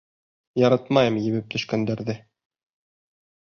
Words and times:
Яратмайым 0.61 1.19
ебеп 1.25 1.53
төшкәндәрҙе. 1.57 2.17